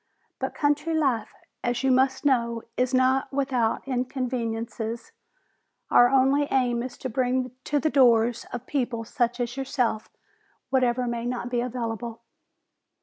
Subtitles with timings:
[0.39, 1.31] But country life,
[1.63, 5.11] as you must know, is not without inconveniences.
[5.91, 10.09] Our only aim is to bring to the doors of people such as yourself
[10.71, 12.23] whatever may not be available."